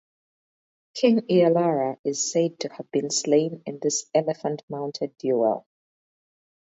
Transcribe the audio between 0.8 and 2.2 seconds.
King Ealara